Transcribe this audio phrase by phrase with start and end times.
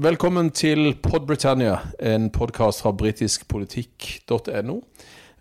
[0.00, 4.76] Velkommen til Podbritannia, en podkast fra britiskpolitikk.no.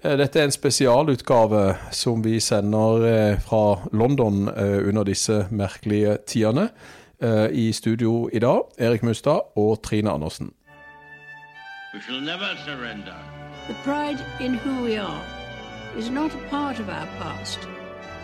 [0.04, 1.62] Eh, dette er en spesialutgave
[1.96, 6.70] som vi sender eh, fra London eh, under disse merkelige tidene.
[7.52, 10.52] I studio i dag, Erik Mustad og Trine Andersen.
[11.94, 13.16] We shall never surrender.
[13.68, 15.24] The pride in who we are
[15.98, 17.79] is not a part of our past.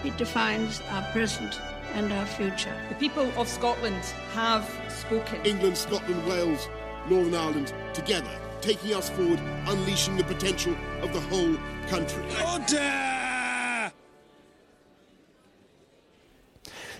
[0.05, 1.59] It defines our present
[1.95, 2.73] and our future.
[2.89, 4.03] The people of Scotland
[4.35, 5.43] have spoken.
[5.43, 6.69] England, Scotland, Wales,
[7.09, 8.29] Northern Ireland, together,
[8.61, 11.57] taking us forward, unleashing the potential of the whole
[11.89, 12.23] country.
[12.53, 13.11] Order!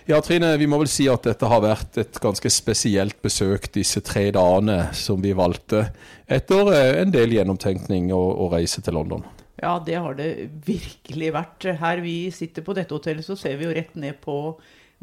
[0.08, 4.02] Ja, Trine, vi må vel si at dette har vært et ganske spesielt besøk disse
[4.06, 5.88] tre dagene som vi valgte
[6.26, 9.26] etter eh, en del gjennomtenkning og, å reise til London.
[9.62, 10.30] Ja, det har det
[10.66, 11.68] virkelig vært.
[11.80, 14.36] Her vi sitter på dette hotellet, så ser vi jo rett ned på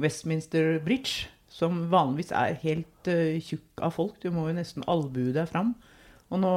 [0.01, 4.19] Westminster Bridge, som vanligvis er helt uh, tjukk av folk.
[4.21, 5.73] Du må jo nesten albue deg fram.
[6.33, 6.53] Og nå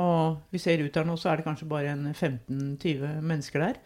[0.53, 3.81] vi ser ut her nå, så er det kanskje bare 15-20 mennesker der.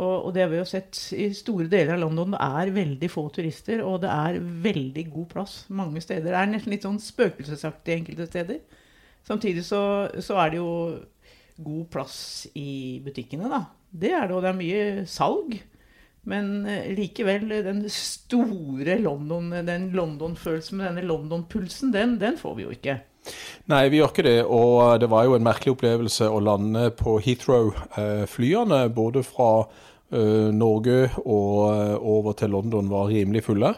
[0.00, 2.32] Og, og, det har vi jo sett i store deler av London.
[2.32, 6.30] Det er veldig få turister, og det er veldig god plass mange steder.
[6.30, 8.60] Det er nesten litt sånn spøkelsesaktig enkelte steder.
[9.26, 9.82] Samtidig så,
[10.24, 10.70] så, er det jo
[11.64, 12.20] god plass
[12.58, 13.64] i butikkene, da.
[13.90, 15.58] Det er det, og det er mye salg.
[16.30, 22.66] Men eh, likevel, den store London, den London-følelsen med denne London-pulsen, den, den, får vi
[22.66, 22.98] jo ikke.
[23.70, 24.38] Nei, vi gjør ikke det.
[24.44, 28.82] Og det var jo en merkelig opplevelse å lande på Heathrow-flyene.
[28.96, 29.50] Både fra
[30.10, 33.74] Norge og over til London var rimelig fulle.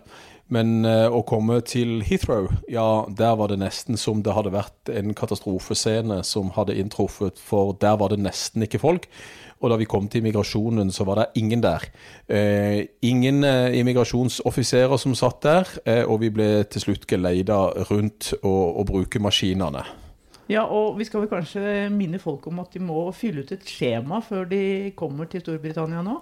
[0.53, 4.91] Men uh, å komme til Heathrow, ja, der var det nesten som det hadde vært
[4.93, 9.09] en katastrofescene som hadde inntruffet, for der var det nesten ikke folk.
[9.63, 11.87] Og da vi kom til immigrasjonen, så var det ingen der.
[12.27, 18.33] Eh, ingen eh, immigrasjonsoffiserer som satt der, eh, og vi ble til slutt geleida rundt
[18.43, 19.87] å bruke maskinene.
[20.51, 23.67] Ja, og vi skal vel kanskje minne folk om at de må fylle ut et
[23.69, 24.63] skjema før de
[24.99, 26.19] kommer til Storbritannia nå.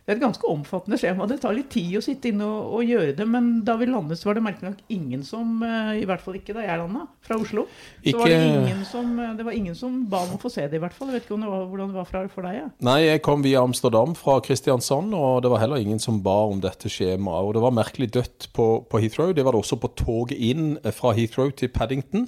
[0.00, 1.26] Det er et ganske omfattende skjema.
[1.28, 3.26] Det tar litt tid å sitte inne og, og gjøre det.
[3.30, 6.38] Men da vi landet, så var det merkelig nok ingen som eh, I hvert fall
[6.40, 7.66] ikke da jeg landa, fra Oslo.
[8.02, 10.64] Så var det, ingen som, eh, det var ingen som ba om å få se
[10.64, 11.12] det, i hvert fall.
[11.12, 12.56] Jeg vet ikke det var, hvordan det var for, for deg?
[12.58, 12.64] Ja.
[12.88, 16.64] Nei, jeg kom via Amsterdam fra Kristiansand, og det var heller ingen som ba om
[16.64, 17.46] dette skjemaet.
[17.46, 19.30] Og det var merkelig dødt på, på Heathrow.
[19.36, 22.26] Det var det også på toget inn fra Heathrow til Paddington.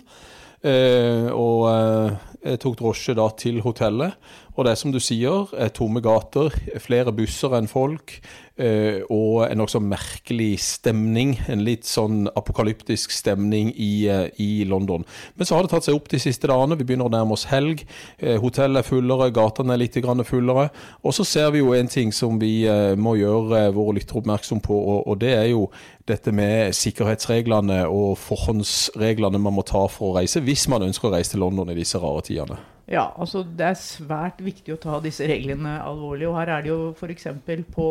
[0.63, 2.13] Eh, og eh,
[2.53, 4.15] jeg tok drosje da til hotellet.
[4.53, 6.53] Og det er som du sier, tomme gater,
[6.85, 8.19] flere busser enn folk.
[8.61, 11.39] Eh, og en nokså merkelig stemning.
[11.51, 15.07] En litt sånn apokalyptisk stemning i, eh, i, London.
[15.37, 16.77] Men så har det tatt seg opp de siste dagene.
[16.77, 17.87] Vi begynner å nærme oss helg.
[18.19, 19.97] Eh, hotellet er fullere, gatene er litt
[20.27, 20.71] fullere.
[21.03, 22.65] Og så ser vi jo en ting som vi
[22.97, 25.71] må gjøre våre lyttere oppmerksom på, og det er jo
[26.07, 31.15] dette med sikkerhetsreglene og forhåndsreglene man må ta for å reise, hvis man ønsker å
[31.15, 32.59] reise til London i disse rare tidene.
[32.93, 36.29] Ja, altså det er svært viktig å ta disse reglene alvorlig.
[36.29, 37.31] Og her er det jo f.eks.
[37.73, 37.87] på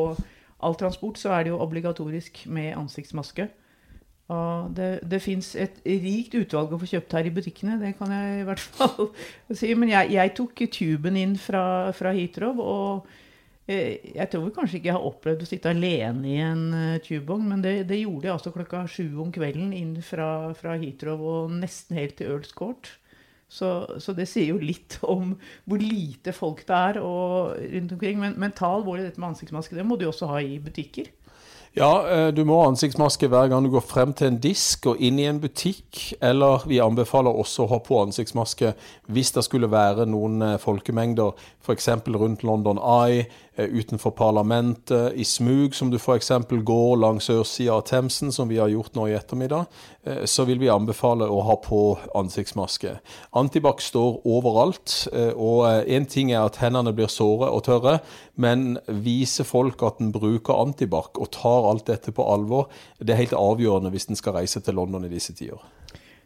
[0.61, 3.47] all transport så er det jo obligatorisk med ansiktsmaske.
[4.31, 8.13] Og det det fins et rikt utvalg å få kjøpt her i butikkene, det kan
[8.13, 9.09] jeg i hvert fall
[9.49, 9.73] si.
[9.75, 11.65] Men jeg, jeg tok tuben inn fra,
[11.97, 13.09] fra Hitrov, og
[13.65, 17.49] eh, jeg tror kanskje ikke jeg har opplevd å sitte alene i en uh, tubevogn,
[17.49, 21.57] men det, det, gjorde jeg altså klokka sju om kvelden inn fra, fra Hitrov og
[21.57, 22.93] nesten helt til Earls Court.
[23.51, 25.33] Så, så, det sier jo litt om
[25.67, 28.21] hvor lite folk det er og, rundt omkring.
[28.21, 29.75] Men, men ta alvorlig dette med ansiktsmaske.
[29.75, 31.11] Det må du også ha i butikker.
[31.75, 34.99] Ja, eh, du må ha ansiktsmaske hver gang du går frem til en disk og
[35.03, 36.01] inn i en butikk.
[36.23, 38.73] Eller vi anbefaler også å ha på ansiktsmaske
[39.11, 41.87] hvis det skulle være noen eh, folkemengder, f.eks.
[42.07, 43.27] rundt London Eye,
[43.61, 46.31] Eh, utenfor parlamentet, i smug, som du f.eks.
[46.63, 49.65] går langs ørsida av Themsen, som vi har gjort nå i ettermiddag,
[50.25, 51.81] så vil vi anbefale å ha på
[52.17, 52.95] ansiktsmaske.
[53.37, 57.99] Antibac står overalt, eh, og én ting er at hendene blir såre og tørre,
[58.35, 63.21] men vise folk at en bruker antibac og tar alt dette på alvor, det er
[63.21, 65.61] helt avgjørende hvis en skal reise til London i disse tider.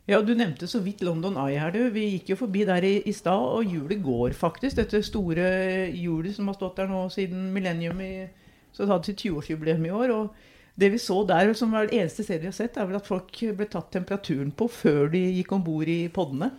[0.07, 1.71] Ja, Du nevnte så vidt London Eye her.
[1.71, 1.89] du.
[1.89, 4.77] Vi gikk jo forbi der i, i stad, og hjulet går faktisk.
[4.77, 7.99] Dette store hjulet som har stått der nå siden millennium.
[7.99, 8.27] I,
[8.71, 10.13] så hadde sitt 20-årsjubileum i år.
[10.13, 10.29] og
[10.75, 13.07] det vi så der, som var det eneste stedet vi har sett, er vel at
[13.07, 16.51] folk ble tatt temperaturen på før de gikk om bord i podene.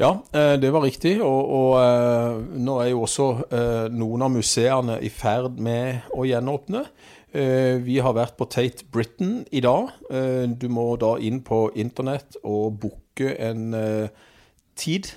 [0.00, 1.16] Ja, eh, det var riktig.
[1.22, 6.26] Og, og eh, nå er jo også eh, noen av museene i ferd med å
[6.28, 6.86] gjenåpne.
[7.32, 9.86] Vi har vært på Tate Britain i dag.
[10.60, 13.72] Du må da inn på internett og booke en
[14.76, 15.08] tid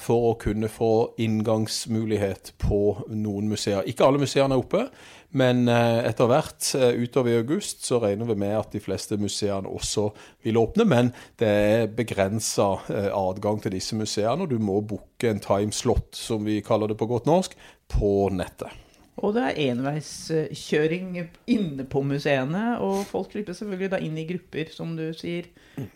[0.00, 0.88] for å kunne få
[1.20, 2.80] inngangsmulighet på
[3.12, 3.84] noen museer.
[3.92, 4.86] Ikke alle museene er oppe,
[5.30, 9.18] men eh, etter hvert eh, utover i august så regner vi med at de fleste
[9.20, 10.08] museene også
[10.46, 10.86] vil åpne.
[10.90, 16.10] Men det er begrensa eh, adgang til disse museene, og du må booke en timeslot,
[16.18, 17.54] som vi kaller det på godt norsk,
[17.90, 18.74] på nettet.
[19.20, 21.18] Og det er enveiskjøring
[21.52, 25.50] inne på museene, og folk slipper selvfølgelig da inn i grupper, som du sier.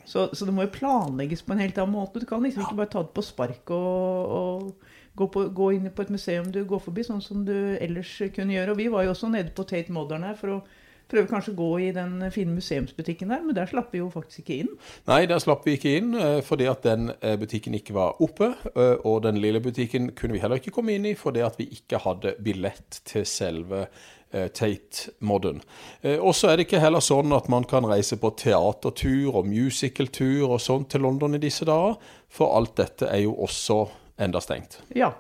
[0.04, 2.20] Så, så, det må jo planlegges på en helt annen måte.
[2.20, 5.90] Du kan liksom ikke bare ta det på spark og, og gå, på, gå, inn
[5.94, 8.74] på et museum du går forbi, sånn som du ellers kunne gjøre.
[8.74, 10.62] Og vi var jo også nede på Tate Modern her for å
[11.10, 14.44] prøve kanskje å gå i den fine museumsbutikken der, men der slapp vi jo faktisk
[14.44, 14.72] ikke inn.
[15.10, 18.54] Nei, der slapp vi ikke inn eh, fordi at den eh, butikken ikke var oppe.
[18.72, 21.68] Eh, og den lille butikken kunne vi heller ikke komme inn i fordi at vi
[21.76, 23.86] ikke hadde billett til selve
[24.34, 25.60] Tate Modern.
[26.02, 30.56] Og så er det ikke heller sånn at man kan reise på teatertur og musicaltur
[30.56, 31.94] og sånt til London i disse dager,
[32.26, 33.76] for alt dette er jo også
[34.20, 34.80] enda stengt.
[34.94, 35.12] Ja,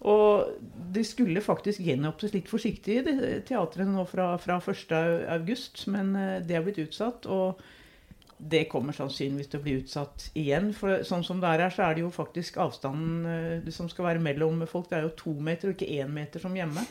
[0.00, 0.54] og
[0.94, 3.02] det skulle faktisk gjenåpnes litt forsiktig,
[3.48, 7.28] teatrene nå fra, fra 1.8, men eh, det er blitt utsatt.
[7.30, 7.60] Og
[8.40, 10.70] det kommer sannsynligvis til å bli utsatt igjen.
[10.76, 14.08] For sånn som det er her, så er det jo faktisk avstanden det som skal
[14.08, 14.88] være mellom folk.
[14.88, 16.86] Det er jo to meter, og ikke én meter som hjemme.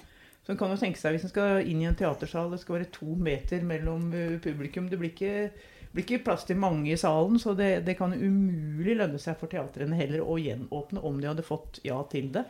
[0.49, 2.79] Så en kan jo tenke seg, Hvis en skal inn i en teatersal, det skal
[2.79, 4.87] være to meter mellom eh, publikum.
[4.89, 5.51] Det blir ikke
[5.93, 9.51] blir ikke plass til mange i salen, så det, det kan umulig lønne seg for
[9.51, 12.45] teatrene heller å gjenåpne om de hadde fått ja til det.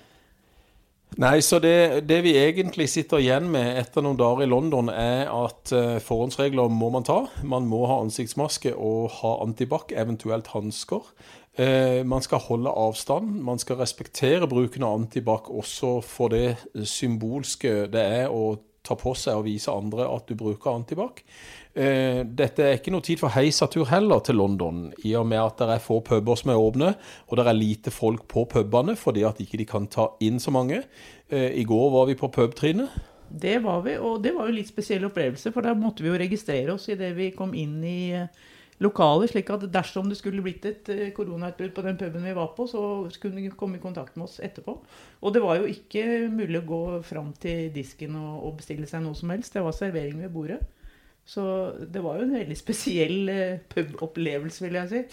[1.17, 5.25] Nei, så det, det, vi egentlig sitter igjen med etter noen dager i London, er
[5.31, 7.23] at uh, forhåndsregler må man ta.
[7.41, 11.09] Man må ha ansiktsmaske og ha antibac, eventuelt hansker.
[11.57, 13.39] Uh, man skal holde avstand.
[13.43, 18.53] Man skal respektere bruken av antibac også for det symbolske det er å
[18.85, 21.21] ta på seg og vise andre at du bruker antibac.
[21.73, 25.61] Eh, dette er ikke noe tid for heisatur heller til London, i og med at
[25.61, 26.93] det er få puber som er åpne,
[27.27, 30.53] og det er lite folk på pubene fordi at ikke de kan ta inn så
[30.55, 30.81] mange.
[31.29, 32.99] Eh, I går var vi på pubtrinnet.
[33.29, 36.17] Det var vi, og det var jo litt spesiell opplevelse, for da måtte vi jo
[36.17, 37.99] registrere oss idet vi kom inn i
[38.79, 42.53] eh, lokalet, slik at dersom det skulle blitt et koronautbrudd på den puben vi var
[42.55, 42.81] på, så
[43.13, 44.77] skulle de komme i kontakt med oss etterpå.
[45.21, 49.17] Og det var jo ikke mulig å gå fram til disken og, bestille seg noe
[49.17, 49.53] som helst.
[49.53, 50.61] Det var servering ved bordet.
[51.29, 51.43] Så
[51.85, 55.03] det var jo en veldig spesiell eh, pubopplevelse, vil jeg si.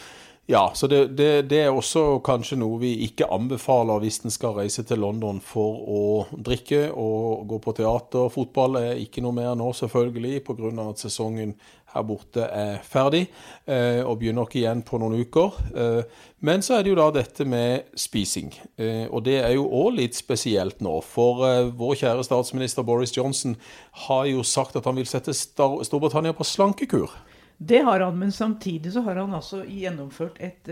[0.49, 4.55] Ja, så det, det, det, er også kanskje noe vi ikke anbefaler hvis en skal
[4.55, 8.29] reise til London for å drikke og gå på teater.
[8.31, 10.71] Fotball er ikke noe mer nå, selvfølgelig, pga.
[10.87, 11.57] at sesongen
[11.97, 13.25] her borte er ferdig
[13.67, 15.59] eh, og begynner ikke igjen på noen uker.
[15.75, 18.55] Eh, men så er det jo da dette med spising.
[18.79, 21.01] Eh, og det er jo òg litt spesielt nå.
[21.03, 23.59] For vår kjære statsminister Boris Johnson
[24.07, 27.11] har jo sagt at han vil sette Storbritannia på slankekur.
[27.57, 30.69] Det har han, men samtidig så har han altså gjennomført et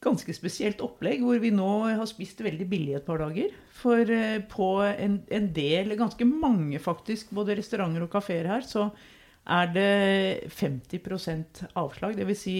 [0.00, 3.52] ganske spesielt opplegg, hvor vi nå har spist veldig billig et par dager.
[3.76, 4.08] For
[4.48, 8.88] på en, en del, ganske mange faktisk, både restauranter og kafeer her, så
[9.46, 12.16] er det 50% avslag.
[12.16, 12.38] Dvs.
[12.38, 12.56] Si,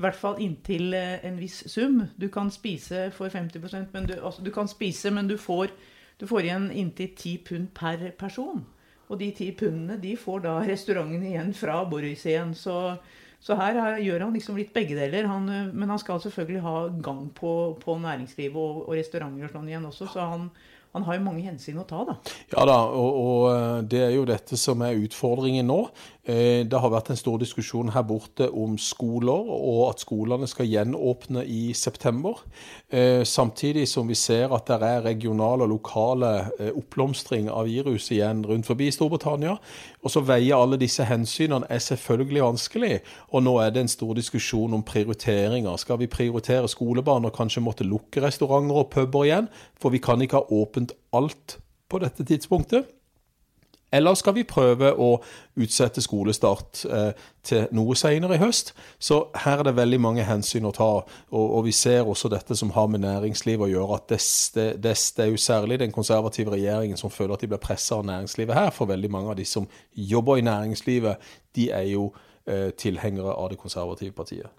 [0.00, 2.04] hvert fall inntil eh, en viss sum.
[2.16, 5.74] Du kan spise for 50% men du, altså, du kan spise, men du får,
[6.20, 8.64] du får igjen inntil 10 pund per person.
[9.10, 12.54] Og de ti pundene de får da restauranten igjen fra Boris igjen.
[12.54, 12.76] Så,
[13.42, 15.26] så her gjør han liksom litt begge deler.
[15.30, 19.72] Han, men han skal selvfølgelig ha gang på, på næringslivet og, og, restauranter og sånn
[19.72, 20.10] igjen også.
[20.14, 20.46] Så han,
[20.92, 22.16] han har jo mange hensyn å ta, da.
[22.50, 25.84] Ja da, og, og, eh, det er jo dette som er utfordringen nå.
[26.26, 30.66] Eh, det har vært en stor diskusjon her borte om skoler, og at skolene skal
[30.66, 32.42] gjenåpne i september.
[32.90, 36.32] Eh, samtidig som vi ser at det er regional og lokale
[36.74, 39.60] oppblomstring av virus igjen rundt forbi Storbritannia.
[40.02, 42.92] Og så veier alle disse hensynene er selvfølgelig vanskelig.
[43.30, 45.76] Og nå er det en stor diskusjon om prioriteringer.
[45.78, 49.50] Skal vi prioritere skolebarn og kanskje måtte lukke restauranter og puber igjen?
[49.80, 51.58] For vi kan ikke ha åpent åpent alt
[51.88, 52.86] på dette tidspunktet?
[53.92, 55.16] Eller skal vi prøve å
[55.58, 57.10] utsette skolestart eh,
[57.42, 58.70] til noe senere i høst?
[59.02, 61.02] Så her er det veldig mange hensyn å ta.
[61.34, 63.98] Og, og vi ser også dette som har med næringslivet å gjøre.
[63.98, 64.20] at det,
[64.54, 68.06] det, det, er jo særlig den konservative regjeringen som føler at de blir pressa av
[68.06, 68.70] næringslivet her.
[68.70, 71.18] For veldig mange av de som jobber i næringslivet,
[71.58, 72.12] de er jo
[72.46, 74.54] eh, tilhengere av det konservative partiet.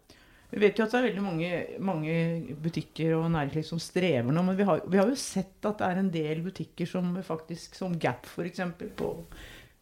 [0.52, 2.16] Vi vet jo at det er veldig mange, mange
[2.60, 4.44] butikker og næringsliv som strever nå.
[4.44, 7.80] Men vi har, vi har, jo sett at det er en del butikker som faktisk,
[7.80, 9.16] som Gap f.eks., på, på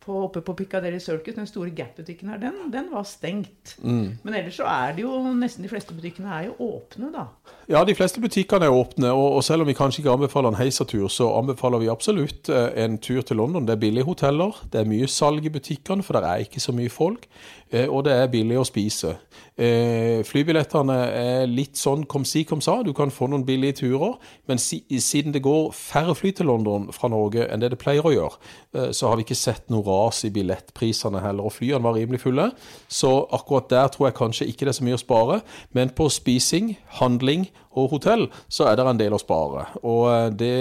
[0.09, 3.75] på, oppe på Piccadilly Circus, den store Gap-butikken her, den, den var stengt.
[4.23, 7.27] Men ellers så er det jo nesten de fleste butikkene er jo åpne, da.
[7.69, 11.03] Ja, de fleste butikkene er åpne, og, selv om vi kanskje ikke anbefaler en heisatur,
[11.13, 13.67] så anbefaler vi absolutt eh, en tur til London.
[13.67, 16.73] Det er billige hoteller, det er mye salg i butikkene, for det er ikke så
[16.73, 17.27] mye folk,
[17.69, 19.11] eh, og det er billig å spise.
[19.53, 22.79] Eh, flybillettene er litt sånn kom si, kom sa.
[22.81, 24.17] Du kan få noen billige turer,
[24.49, 28.01] men si, siden det går færre fly til London fra Norge enn det det pleier
[28.01, 31.99] å gjøre, så har vi ikke sett noe ras i billettprisene heller, og flyene var
[31.99, 32.49] rimelig fulle.
[32.89, 35.41] Så akkurat der tror jeg kanskje ikke det er så mye å spare,
[35.77, 36.73] men på spising,
[37.03, 37.45] handling
[37.77, 40.55] og hotell så er det en del å spare, og eh, det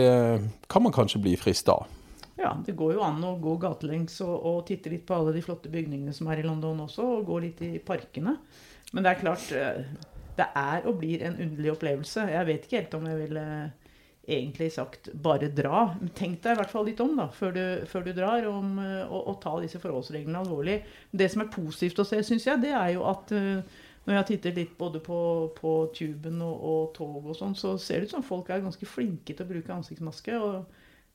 [0.71, 1.95] kan man kanskje bli frista av.
[2.39, 5.43] Ja, det går jo an å gå gatelengs og, og titte litt på alle de
[5.43, 8.37] flotte bygningene som er i London også, og gå litt i parkene.
[8.93, 9.81] Men det er klart, eh,
[10.39, 12.29] det er og blir en underlig opplevelse.
[12.31, 13.47] Jeg vet ikke helt om jeg ville
[14.29, 15.89] egentlig sagt bare dra.
[16.15, 19.03] Tenk deg i hvert fall litt om da, før du, før du drar, om eh,
[19.11, 20.79] å ta disse forholdsreglene alvorlig.
[21.11, 23.79] Det som er positivt å se, syns jeg, det er jo at eh,
[24.09, 25.21] når jeg har tittet litt både på,
[25.53, 28.89] på tuben og, og tog og sånn, så ser det ut som folk er ganske
[28.89, 30.39] flinke til å bruke ansiktsmaske.
[30.41, 30.63] og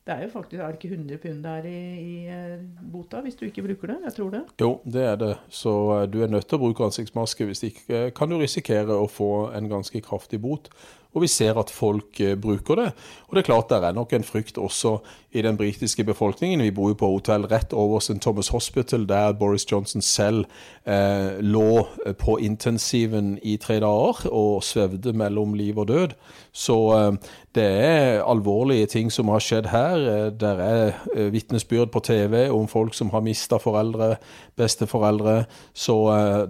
[0.04, 3.38] det er jo faktisk er det ikke 100 pund der i, i eh, bota hvis
[3.40, 3.98] du ikke bruker det?
[4.04, 4.42] Jeg tror det.
[4.60, 5.32] Jo, det er det.
[5.48, 7.48] Så eh, du er nødt til å bruke ansiktsmaske.
[7.48, 10.68] Hvis ikke eh, kan du risikere å få en ganske kraftig bot.
[11.14, 12.90] Og vi ser at folk bruker det.
[13.28, 14.98] Og det er klart det er nok en frykt også
[15.34, 16.62] i den britiske befolkningen.
[16.62, 18.20] Vi bor jo på hotell rett over St.
[18.22, 20.46] Thomas Hospital, der Boris Johnson selv
[20.86, 21.88] eh, lå
[22.20, 26.14] på intensiven i tre dager og svevde mellom liv og død.
[26.54, 30.06] Så eh, det er alvorlige ting som har skjedd her.
[30.12, 34.16] Eh, det er eh, vitnesbyrd på TV om folk som har mista foreldre,
[34.58, 35.44] besteforeldre.
[35.74, 35.98] Så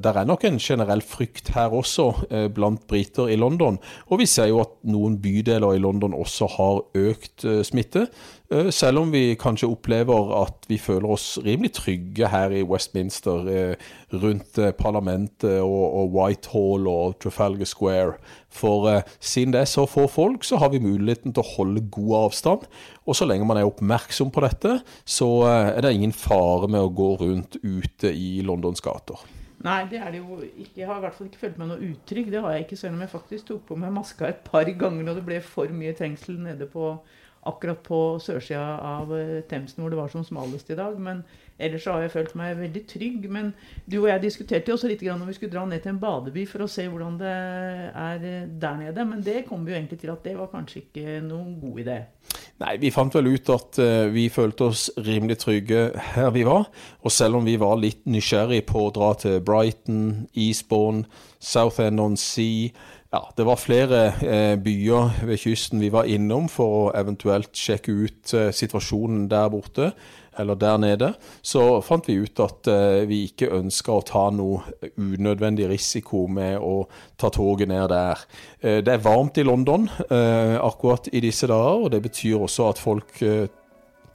[0.03, 2.10] det er nok en generell frykt her også
[2.53, 3.77] blant briter i London.
[4.12, 8.07] Og vi ser jo at noen bydeler i London også har økt smitte.
[8.53, 13.48] Eh, selv om vi kanskje opplever at vi føler oss rimelig trygge her i Westminster,
[13.50, 13.75] eh,
[14.13, 18.17] rundt eh, parlamentet og Whitehall og Trafalgar Square.
[18.53, 22.17] For siden det er så få folk, så har vi muligheten til å holde god
[22.27, 22.67] avstand.
[23.07, 26.93] Og så lenge man er oppmerksom på dette, så er det ingen fare med å
[26.93, 29.17] gå rundt ute i Londons gater.
[29.63, 30.82] Nei, det er det jo ikke.
[30.82, 32.32] Jeg har i hvert fall ikke følt meg noe utrygg.
[32.34, 35.08] Det har jeg ikke, selv om jeg faktisk tok på meg maska et par ganger
[35.08, 36.98] når det ble for mye trengsel nede på
[37.48, 41.00] akkurat på sørsida av eh, Themsen, hvor det var som smalest i dag.
[41.00, 41.24] Men
[41.60, 43.27] ellers har jeg følt meg veldig trygg.
[43.32, 43.53] Men
[43.88, 46.46] du og jeg diskuterte jo også litt om vi skulle dra ned til en badeby
[46.50, 49.08] for å se hvordan det er eh, der nede.
[49.13, 52.00] Men det kom vi jo egentlig til at det var kanskje ikke noen god idé.
[52.63, 56.70] Nei, vi fant vel ut at uh, vi følte oss rimelig trygge her vi var.
[57.03, 61.03] Og selv om vi var litt nysgjerrig på å dra til Brighton, Eastbourne,
[61.43, 62.72] Southend on Sea
[63.13, 67.93] ja, det var flere eh, byer ved kysten vi var innom for å eventuelt sjekke
[67.93, 69.91] ut eh, situasjonen der borte,
[70.39, 71.13] eller der nede.
[71.41, 76.59] Så fant vi ut at eh, vi ikke ønska å ta noe unødvendig risiko med
[76.59, 76.85] å
[77.19, 78.23] ta toget ned der.
[78.61, 82.69] Eh, det er varmt i London eh, akkurat i disse dager, og det betyr også
[82.71, 83.45] at folk eh,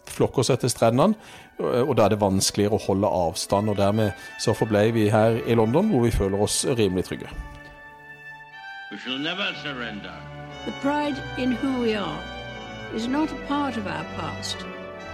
[0.09, 1.19] flokker seg til strendene.
[1.59, 5.57] Og da er det vanskeligere å holde avstand, og dermed så forblei vi her i
[5.59, 7.33] London, hvor vi føler oss rimelig trygge.
[8.93, 10.15] We shall never surrender.
[10.65, 12.23] The pride in who we are
[12.95, 14.57] is not a part of our past.